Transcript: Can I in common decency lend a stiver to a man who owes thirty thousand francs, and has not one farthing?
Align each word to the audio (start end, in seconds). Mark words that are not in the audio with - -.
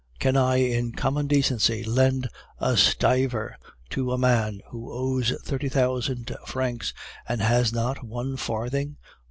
Can 0.17 0.35
I 0.35 0.55
in 0.55 0.93
common 0.93 1.27
decency 1.27 1.83
lend 1.83 2.27
a 2.57 2.75
stiver 2.75 3.55
to 3.91 4.11
a 4.11 4.17
man 4.17 4.61
who 4.69 4.91
owes 4.91 5.31
thirty 5.43 5.69
thousand 5.69 6.35
francs, 6.47 6.91
and 7.29 7.39
has 7.39 7.71
not 7.71 8.03
one 8.03 8.35
farthing? 8.35 8.97